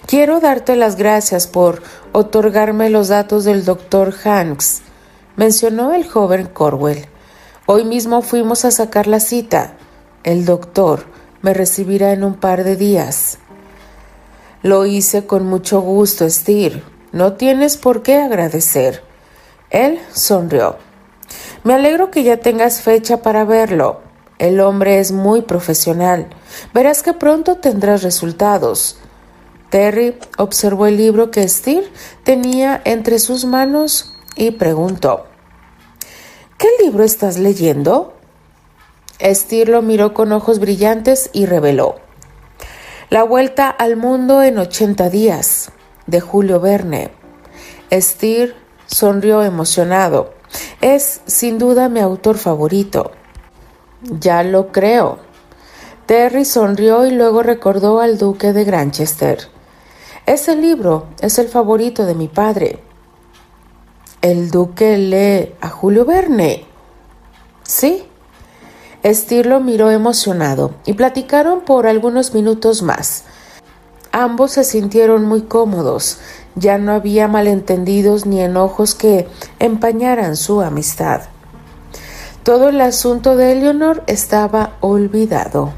Quiero 0.05 0.39
darte 0.39 0.75
las 0.75 0.95
gracias 0.95 1.47
por 1.47 1.83
otorgarme 2.11 2.89
los 2.89 3.09
datos 3.09 3.43
del 3.43 3.65
doctor 3.65 4.13
Hanks, 4.23 4.81
mencionó 5.35 5.93
el 5.93 6.07
joven 6.07 6.47
Corwell. 6.47 7.05
Hoy 7.65 7.83
mismo 7.83 8.21
fuimos 8.21 8.65
a 8.65 8.71
sacar 8.71 9.07
la 9.07 9.19
cita. 9.19 9.73
El 10.23 10.45
doctor 10.45 11.05
me 11.41 11.53
recibirá 11.53 12.13
en 12.13 12.23
un 12.23 12.35
par 12.35 12.63
de 12.63 12.75
días. 12.75 13.37
Lo 14.63 14.85
hice 14.85 15.27
con 15.27 15.45
mucho 15.45 15.81
gusto, 15.81 16.29
Steer. 16.29 16.81
No 17.11 17.33
tienes 17.33 17.77
por 17.77 18.01
qué 18.01 18.15
agradecer. 18.15 19.03
Él 19.69 19.99
sonrió. 20.13 20.86
Me 21.63 21.73
alegro 21.73 22.11
que 22.11 22.23
ya 22.23 22.37
tengas 22.37 22.81
fecha 22.81 23.21
para 23.21 23.43
verlo. 23.45 24.01
El 24.39 24.59
hombre 24.59 24.99
es 24.99 25.11
muy 25.11 25.41
profesional. 25.41 26.27
Verás 26.73 27.03
que 27.03 27.13
pronto 27.13 27.57
tendrás 27.57 28.03
resultados. 28.03 28.99
Terry 29.69 30.17
observó 30.37 30.85
el 30.85 30.97
libro 30.97 31.31
que 31.31 31.47
Steer 31.47 31.91
tenía 32.23 32.81
entre 32.85 33.19
sus 33.19 33.45
manos 33.45 34.13
y 34.35 34.51
preguntó 34.51 35.25
¿Qué 36.57 36.67
libro 36.81 37.03
estás 37.03 37.37
leyendo? 37.37 38.13
Steer 39.19 39.69
lo 39.69 39.81
miró 39.81 40.13
con 40.13 40.31
ojos 40.31 40.59
brillantes 40.59 41.29
y 41.33 41.45
reveló 41.47 41.95
La 43.09 43.23
Vuelta 43.23 43.69
al 43.69 43.97
Mundo 43.97 44.41
en 44.41 44.57
80 44.57 45.09
días, 45.09 45.71
de 46.05 46.21
Julio 46.21 46.59
Verne. 46.59 47.11
Steer 47.91 48.55
sonrió 48.85 49.43
emocionado. 49.43 50.36
Es 50.81 51.21
sin 51.25 51.57
duda 51.57 51.89
mi 51.89 51.99
autor 51.99 52.37
favorito. 52.37 53.11
Ya 54.01 54.43
lo 54.43 54.71
creo. 54.71 55.19
Terry 56.05 56.45
sonrió 56.45 57.05
y 57.05 57.11
luego 57.11 57.43
recordó 57.43 57.99
al 57.99 58.17
duque 58.17 58.53
de 58.53 58.63
Granchester. 58.63 59.49
Ese 60.25 60.55
libro 60.55 61.07
es 61.19 61.39
el 61.39 61.47
favorito 61.47 62.05
de 62.05 62.15
mi 62.15 62.27
padre. 62.27 62.79
El 64.21 64.51
duque 64.51 64.97
lee 64.97 65.53
a 65.61 65.69
Julio 65.69 66.05
Verne. 66.05 66.65
Sí. 67.63 68.03
Steer 69.05 69.59
miró 69.61 69.91
emocionado 69.91 70.75
y 70.85 70.93
platicaron 70.93 71.61
por 71.61 71.87
algunos 71.87 72.33
minutos 72.33 72.81
más. 72.81 73.23
Ambos 74.11 74.51
se 74.51 74.63
sintieron 74.63 75.25
muy 75.25 75.41
cómodos, 75.43 76.19
ya 76.55 76.77
no 76.77 76.91
había 76.91 77.27
malentendidos 77.27 78.25
ni 78.25 78.41
enojos 78.41 78.95
que 78.95 79.27
empañaran 79.59 80.35
su 80.35 80.61
amistad. 80.61 81.21
Todo 82.43 82.69
el 82.69 82.79
asunto 82.81 83.35
de 83.35 83.51
Eleanor 83.51 84.03
estaba 84.07 84.77
olvidado. 84.79 85.73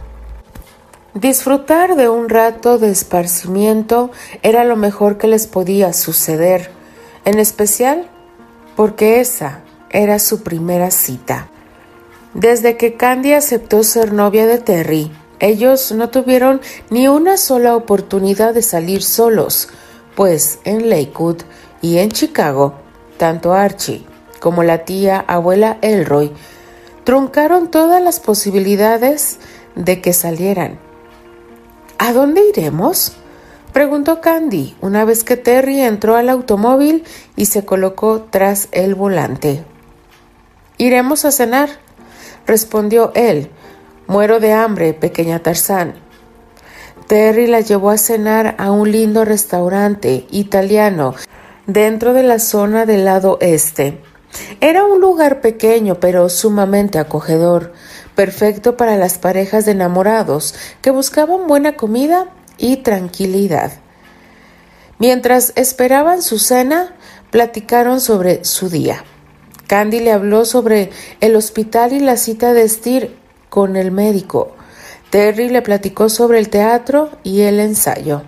Disfrutar 1.15 1.96
de 1.96 2.08
un 2.08 2.30
rato 2.30 2.78
de 2.78 2.92
esparcimiento 2.92 4.12
era 4.44 4.63
lo 4.63 4.76
mejor 4.76 5.18
que 5.18 5.28
les 5.28 5.48
podía 5.48 5.92
suceder, 5.94 6.70
en 7.26 7.39
especial 7.39 8.08
porque 8.76 9.20
esa 9.20 9.62
era 9.89 10.20
su 10.20 10.44
primera 10.44 10.92
cita. 10.92 11.50
Desde 12.34 12.78
que 12.78 12.94
Candy 12.94 13.34
aceptó 13.34 13.84
ser 13.84 14.13
novia 14.13 14.46
de 14.46 14.60
Terry, 14.60 15.12
ellos 15.39 15.91
no 15.91 16.10
tuvieron 16.10 16.62
ni 16.89 17.08
una 17.08 17.38
sola 17.38 17.75
oportunidad 17.75 18.54
de 18.54 18.62
salir 18.62 19.04
solos, 19.04 19.69
pues 20.15 20.60
en 20.63 20.89
Lakewood 20.89 21.41
y 21.82 21.97
en 21.97 22.12
Chicago, 22.12 22.75
tanto 23.17 23.54
Archie 23.54 24.06
como 24.39 24.63
la 24.63 24.86
tía 24.86 25.23
abuela 25.28 25.78
Elroy 25.82 26.32
truncaron 27.04 27.71
todas 27.71 28.02
las 28.02 28.19
posibilidades 28.19 29.39
de 29.75 30.02
que 30.02 30.13
salieran. 30.13 30.80
¿A 31.97 32.13
dónde 32.13 32.47
iremos? 32.47 33.13
preguntó 33.73 34.21
Candy 34.21 34.75
una 34.82 35.06
vez 35.06 35.23
que 35.23 35.38
Terry 35.38 35.82
entró 35.82 36.15
al 36.15 36.30
automóvil 36.30 37.04
y 37.36 37.45
se 37.45 37.65
colocó 37.65 38.28
tras 38.30 38.67
el 38.71 38.95
volante. 38.95 39.63
Iremos 40.78 41.25
a 41.25 41.32
cenar, 41.32 41.69
respondió 42.45 43.12
él. 43.15 43.49
Muero 44.10 44.39
de 44.39 44.54
hambre, 44.54 44.95
pequeña 44.95 45.38
Tarzán. 45.38 45.93
Terry 47.06 47.45
la 47.45 47.62
llevó 47.62 47.91
a 47.91 48.00
cenar 48.00 48.56
a 48.58 48.72
un 48.72 48.91
lindo 48.91 49.24
restaurante 49.24 50.26
italiano 50.32 51.13
dentro 51.67 52.15
de 52.15 52.24
la 52.24 52.39
zona 52.39 52.88
del 52.88 53.06
lado 53.06 53.38
este. 53.39 54.02
Era 54.62 54.84
un 54.84 55.00
lugar 55.00 55.41
pequeño 55.41 56.00
pero 56.00 56.28
sumamente 56.30 56.98
acogedor, 56.98 57.72
perfecto 58.15 58.78
para 58.78 58.98
las 58.98 59.19
parejas 59.19 59.65
de 59.65 59.74
enamorados 59.74 60.56
que 60.82 60.89
buscaban 60.89 61.45
buena 61.45 61.76
comida 61.76 62.30
y 62.58 62.78
tranquilidad. 62.78 63.74
Mientras 64.98 65.54
esperaban 65.56 66.24
su 66.24 66.39
cena, 66.39 66.95
platicaron 67.30 68.02
sobre 68.02 68.43
su 68.43 68.69
día. 68.69 69.04
Candy 69.67 70.00
le 70.00 70.12
habló 70.12 70.45
sobre 70.45 70.89
el 71.22 71.36
hospital 71.36 71.93
y 71.93 72.00
la 72.00 72.17
cita 72.17 72.54
de 72.54 72.67
Steer 72.67 73.19
con 73.49 73.75
el 73.75 73.91
médico. 73.91 74.51
Terry 75.09 75.49
le 75.49 75.62
platicó 75.62 76.09
sobre 76.09 76.39
el 76.39 76.49
teatro 76.49 77.09
y 77.23 77.41
el 77.41 77.59
ensayo. 77.59 78.23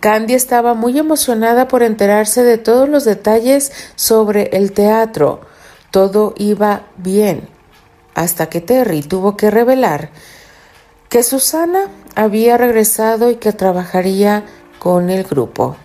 Candy 0.00 0.34
estaba 0.34 0.74
muy 0.74 0.98
emocionada 0.98 1.68
por 1.68 1.82
enterarse 1.82 2.42
de 2.42 2.58
todos 2.58 2.88
los 2.88 3.04
detalles 3.04 3.72
sobre 3.96 4.50
el 4.56 4.72
teatro. 4.72 5.40
Todo 5.90 6.34
iba 6.36 6.86
bien, 6.96 7.48
hasta 8.14 8.48
que 8.48 8.60
Terry 8.60 9.02
tuvo 9.02 9.36
que 9.36 9.50
revelar 9.50 10.10
que 11.08 11.22
Susana 11.22 11.88
había 12.14 12.56
regresado 12.56 13.30
y 13.30 13.36
que 13.36 13.52
trabajaría 13.52 14.44
con 14.78 15.10
el 15.10 15.24
grupo. 15.24 15.76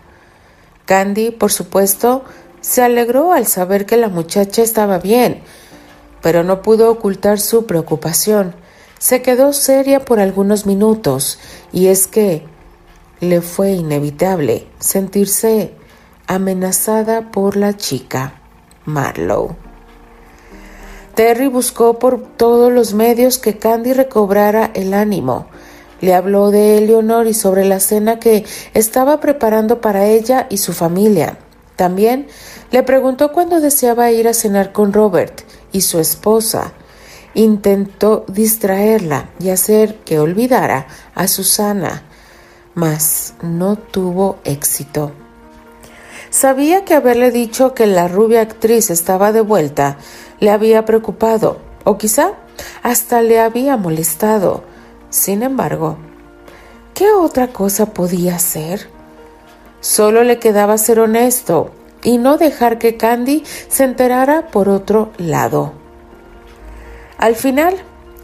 Candy, 0.85 1.31
por 1.31 1.51
supuesto, 1.51 2.23
se 2.61 2.81
alegró 2.81 3.31
al 3.31 3.47
saber 3.47 3.85
que 3.85 3.97
la 3.97 4.09
muchacha 4.09 4.61
estaba 4.61 4.99
bien, 4.99 5.41
pero 6.23 6.43
no 6.43 6.63
pudo 6.63 6.89
ocultar 6.89 7.39
su 7.39 7.67
preocupación. 7.67 8.55
Se 8.97 9.21
quedó 9.21 9.51
seria 9.51 10.05
por 10.05 10.21
algunos 10.21 10.65
minutos, 10.65 11.37
y 11.73 11.87
es 11.87 12.07
que 12.07 12.47
le 13.19 13.41
fue 13.41 13.73
inevitable 13.73 14.65
sentirse 14.79 15.73
amenazada 16.25 17.29
por 17.29 17.57
la 17.57 17.75
chica, 17.75 18.41
Marlowe. 18.85 19.57
Terry 21.13 21.47
buscó 21.47 21.99
por 21.99 22.23
todos 22.37 22.71
los 22.71 22.93
medios 22.93 23.37
que 23.37 23.57
Candy 23.57 23.91
recobrara 23.91 24.71
el 24.73 24.93
ánimo. 24.93 25.47
Le 25.99 26.15
habló 26.15 26.51
de 26.51 26.77
Eleonor 26.77 27.27
y 27.27 27.33
sobre 27.33 27.65
la 27.65 27.81
cena 27.81 28.19
que 28.19 28.45
estaba 28.73 29.19
preparando 29.19 29.81
para 29.81 30.05
ella 30.05 30.47
y 30.49 30.57
su 30.57 30.71
familia. 30.71 31.37
También 31.75 32.27
le 32.71 32.83
preguntó 32.83 33.31
cuándo 33.31 33.59
deseaba 33.59 34.11
ir 34.11 34.27
a 34.27 34.33
cenar 34.33 34.71
con 34.71 34.93
Robert 34.93 35.41
y 35.71 35.81
su 35.81 35.99
esposa. 35.99 36.73
Intentó 37.33 38.25
distraerla 38.27 39.29
y 39.39 39.49
hacer 39.49 39.95
que 40.05 40.19
olvidara 40.19 40.87
a 41.15 41.27
Susana, 41.27 42.03
mas 42.75 43.33
no 43.41 43.75
tuvo 43.75 44.37
éxito. 44.43 45.11
Sabía 46.29 46.83
que 46.83 46.95
haberle 46.95 47.31
dicho 47.31 47.73
que 47.73 47.85
la 47.85 48.07
rubia 48.07 48.41
actriz 48.41 48.89
estaba 48.89 49.31
de 49.31 49.41
vuelta 49.41 49.97
le 50.39 50.49
había 50.49 50.83
preocupado, 50.83 51.57
o 51.85 51.97
quizá 51.97 52.33
hasta 52.81 53.21
le 53.21 53.39
había 53.39 53.77
molestado. 53.77 54.63
Sin 55.09 55.43
embargo, 55.43 55.97
¿qué 56.93 57.11
otra 57.11 57.47
cosa 57.47 57.93
podía 57.93 58.35
hacer? 58.35 58.89
Solo 59.83 60.23
le 60.23 60.39
quedaba 60.39 60.77
ser 60.77 61.01
honesto 61.01 61.71
y 62.03 62.17
no 62.17 62.37
dejar 62.37 62.77
que 62.79 62.95
Candy 62.95 63.43
se 63.67 63.83
enterara 63.83 64.47
por 64.47 64.69
otro 64.69 65.11
lado. 65.17 65.73
Al 67.17 67.35
final, 67.35 67.75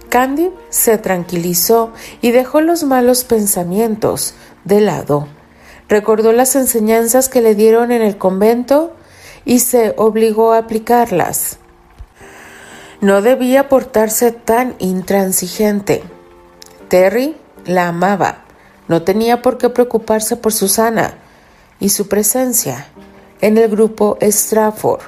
Candy 0.08 0.52
se 0.70 0.98
tranquilizó 0.98 1.92
y 2.22 2.32
dejó 2.32 2.62
los 2.62 2.86
malos 2.86 3.26
pensamientos 3.26 4.36
de 4.64 4.80
lado. 4.80 5.28
Recordó 5.90 6.32
las 6.32 6.56
enseñanzas 6.56 7.28
que 7.28 7.42
le 7.42 7.56
dieron 7.56 7.92
en 7.92 8.04
el 8.04 8.18
convento 8.18 8.94
y 9.44 9.60
se 9.60 9.94
obligó 9.98 10.54
a 10.54 10.60
aplicarlas. 10.60 11.58
No 13.02 13.22
debía 13.22 13.68
portarse 13.68 14.32
tan 14.32 14.76
intransigente. 14.80 16.04
Terry 16.88 17.36
la 17.66 17.90
amaba. 17.90 18.46
No 18.88 19.02
tenía 19.02 19.42
por 19.42 19.58
qué 19.58 19.68
preocuparse 19.68 20.38
por 20.38 20.54
Susana 20.54 21.16
y 21.80 21.90
su 21.90 22.08
presencia 22.08 22.88
en 23.42 23.58
el 23.58 23.70
grupo 23.70 24.18
Strafford. 24.22 25.02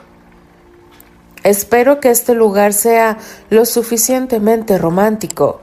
Espero 1.44 2.00
que 2.00 2.12
este 2.12 2.36
lugar 2.36 2.74
sea 2.74 3.18
lo 3.50 3.66
suficientemente 3.66 4.78
romántico, 4.78 5.62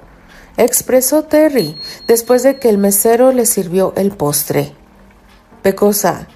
expresó 0.57 1.25
Terry 1.25 1.79
después 2.07 2.43
de 2.43 2.59
que 2.59 2.69
el 2.69 2.79
mesero 2.79 3.33
le 3.33 3.47
sirvió 3.47 3.93
el 3.97 4.11
postre. 4.11 4.73
Pecosa, 5.63 6.27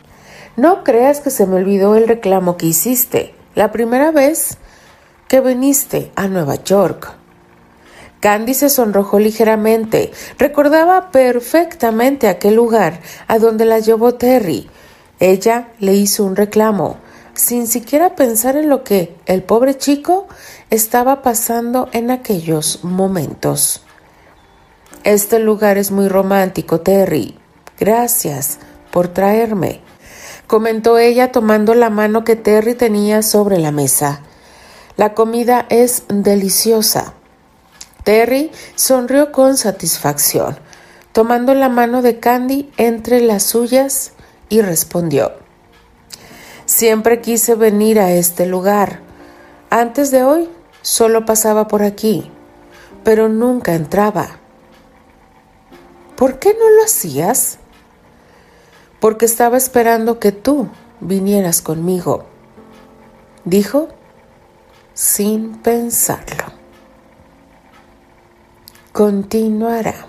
no 0.57 0.85
creas 0.85 1.21
que 1.21 1.31
se 1.31 1.47
me 1.47 1.57
olvidó 1.57 1.97
el 1.97 2.07
reclamo 2.07 2.57
que 2.57 2.67
hiciste. 2.67 3.35
La 3.55 3.73
primera 3.73 4.11
vez 4.11 4.59
que 5.29 5.41
viniste 5.41 6.13
a 6.15 6.29
Nueva 6.29 6.57
York. 6.57 7.22
Candy 8.23 8.55
se 8.55 8.71
sonrojó 8.71 9.19
ligeramente. 9.19 10.13
Recordaba 10.39 11.11
perfectamente 11.11 12.29
aquel 12.29 12.55
lugar 12.55 13.01
a 13.27 13.41
donde 13.41 13.65
la 13.65 13.81
llevó 13.81 14.15
Terry. 14.15 14.71
Ella 15.19 15.73
le 15.81 15.95
hizo 15.95 16.25
un 16.25 16.37
reclamo, 16.37 16.99
sin 17.35 17.67
siquiera 17.67 18.15
pensar 18.15 18.55
en 18.55 18.69
lo 18.69 18.85
que 18.85 19.17
el 19.27 19.43
pobre 19.43 19.77
chico 19.77 20.29
estaba 20.71 21.21
pasando 21.21 21.89
en 21.93 22.13
aquellos 22.13 22.85
momentos. 22.85 23.83
Este 25.03 25.41
lugar 25.41 25.77
es 25.77 25.91
muy 25.91 26.07
romántico, 26.07 26.81
Terry. 26.81 27.37
Gracias 27.77 28.61
por 28.93 29.09
traerme, 29.09 29.81
comentó 30.47 30.97
ella 30.97 31.33
tomando 31.33 31.75
la 31.75 31.91
mano 31.91 32.23
que 32.23 32.37
Terry 32.37 32.77
tenía 32.77 33.23
sobre 33.23 33.59
la 33.59 33.73
mesa. 33.73 34.21
La 34.97 35.13
comida 35.13 35.67
es 35.71 36.05
deliciosa. 36.09 37.15
Terry 38.05 38.51
sonrió 38.75 39.31
con 39.31 39.57
satisfacción, 39.57 40.59
tomando 41.13 41.55
la 41.55 41.69
mano 41.69 42.03
de 42.03 42.19
Candy 42.19 42.73
entre 42.77 43.21
las 43.21 43.45
suyas 43.45 44.13
y 44.49 44.61
respondió, 44.61 45.33
Siempre 46.67 47.21
quise 47.21 47.55
venir 47.55 48.01
a 48.01 48.13
este 48.13 48.47
lugar. 48.47 49.01
Antes 49.71 50.11
de 50.11 50.25
hoy 50.25 50.49
solo 50.81 51.27
pasaba 51.27 51.69
por 51.69 51.83
aquí, 51.83 52.31
pero 53.05 53.29
nunca 53.29 53.75
entraba. 53.75 54.39
¿Por 56.17 56.39
qué 56.39 56.55
no 56.55 56.71
lo 56.71 56.85
hacías? 56.85 57.59
Porque 59.01 59.27
estaba 59.27 59.57
esperando 59.57 60.19
que 60.19 60.33
tú 60.33 60.69
vinieras 61.01 61.63
conmigo, 61.63 62.25
dijo 63.45 63.89
sin 64.95 65.59
pensarlo. 65.59 66.62
Continuará. 68.93 70.07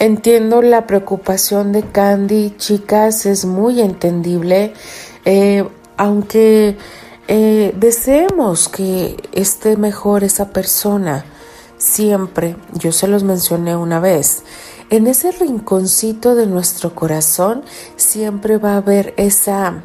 Entiendo 0.00 0.62
la 0.62 0.88
preocupación 0.88 1.70
de 1.70 1.84
Candy, 1.84 2.56
chicas, 2.56 3.24
es 3.26 3.44
muy 3.44 3.80
entendible, 3.80 4.74
eh, 5.24 5.64
aunque 5.96 6.76
eh, 7.28 7.72
deseemos 7.76 8.68
que 8.68 9.16
esté 9.30 9.76
mejor 9.76 10.24
esa 10.24 10.50
persona, 10.50 11.24
siempre, 11.78 12.56
yo 12.72 12.90
se 12.90 13.06
los 13.06 13.22
mencioné 13.22 13.76
una 13.76 14.00
vez, 14.00 14.42
en 14.90 15.06
ese 15.06 15.30
rinconcito 15.30 16.34
de 16.34 16.46
nuestro 16.48 16.96
corazón 16.96 17.62
siempre 17.94 18.58
va 18.58 18.72
a 18.72 18.78
haber 18.78 19.14
esa 19.16 19.84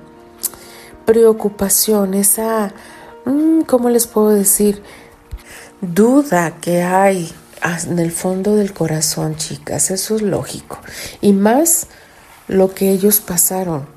preocupación, 1.06 2.16
esa, 2.16 2.74
mm, 3.26 3.62
¿cómo 3.62 3.90
les 3.90 4.08
puedo 4.08 4.30
decir? 4.30 4.82
Duda 5.82 6.58
que 6.60 6.82
hay 6.82 7.32
en 7.88 8.00
el 8.00 8.12
fondo 8.12 8.56
del 8.56 8.74
corazón, 8.74 9.36
chicas, 9.36 9.92
eso 9.92 10.16
es 10.16 10.22
lógico. 10.22 10.80
Y 11.22 11.34
más 11.34 11.88
lo 12.48 12.74
que 12.74 12.92
ellos 12.92 13.20
pasaron 13.20 13.88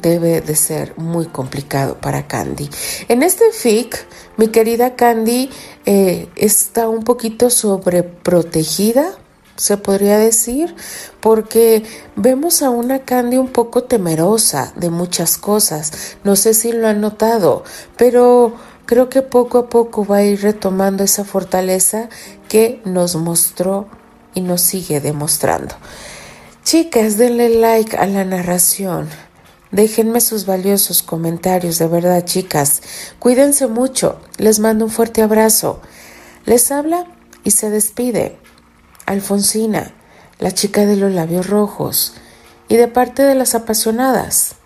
debe 0.00 0.40
de 0.40 0.54
ser 0.54 0.96
muy 0.96 1.26
complicado 1.26 1.98
para 2.00 2.26
Candy. 2.26 2.70
En 3.08 3.22
este 3.22 3.52
fic, 3.52 4.06
mi 4.36 4.48
querida 4.48 4.94
Candy 4.94 5.50
eh, 5.84 6.28
está 6.36 6.88
un 6.88 7.02
poquito 7.02 7.50
sobreprotegida 7.50 9.16
se 9.60 9.76
podría 9.76 10.16
decir, 10.16 10.74
porque 11.20 11.82
vemos 12.16 12.62
a 12.62 12.70
una 12.70 13.00
Candy 13.00 13.36
un 13.36 13.48
poco 13.48 13.84
temerosa 13.84 14.72
de 14.74 14.88
muchas 14.88 15.36
cosas. 15.36 16.16
No 16.24 16.34
sé 16.34 16.54
si 16.54 16.72
lo 16.72 16.88
han 16.88 17.02
notado, 17.02 17.62
pero 17.98 18.54
creo 18.90 19.08
que 19.08 19.22
poco 19.22 19.58
a 19.58 19.68
poco 19.68 20.04
va 20.04 20.16
a 20.16 20.24
ir 20.24 20.42
retomando 20.42 21.04
esa 21.04 21.24
fortaleza 21.24 22.08
que 22.48 22.82
nos 22.84 23.14
mostró 23.14 23.86
y 24.34 24.40
nos 24.40 24.62
sigue 24.62 25.00
demostrando. 25.00 25.76
Chicas, 26.64 27.16
denle 27.16 27.50
like 27.50 27.96
a 27.96 28.06
la 28.06 28.24
narración. 28.24 29.08
Déjenme 29.70 30.20
sus 30.20 30.44
valiosos 30.44 31.04
comentarios, 31.04 31.78
de 31.78 31.86
verdad, 31.86 32.24
chicas. 32.24 32.82
Cuídense 33.20 33.68
mucho. 33.68 34.20
Les 34.38 34.58
mando 34.58 34.86
un 34.86 34.90
fuerte 34.90 35.22
abrazo. 35.22 35.80
Les 36.44 36.72
habla 36.72 37.06
y 37.44 37.52
se 37.52 37.70
despide. 37.70 38.40
Alfonsina, 39.06 39.94
la 40.40 40.50
chica 40.50 40.84
de 40.84 40.96
los 40.96 41.12
labios 41.12 41.46
rojos, 41.46 42.14
y 42.66 42.74
de 42.74 42.88
parte 42.88 43.22
de 43.22 43.36
las 43.36 43.54
apasionadas. 43.54 44.56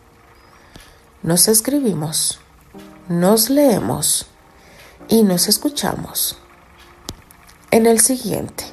Nos 1.23 1.47
escribimos, 1.47 2.41
nos 3.09 3.51
leemos 3.51 4.27
y 5.09 5.23
nos 5.23 5.49
escuchamos 5.49 6.39
en 7.71 7.87
el 7.87 8.01
siguiente 8.01 8.65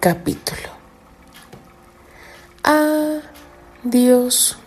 capítulo. 0.00 0.68
Adiós. 2.62 4.59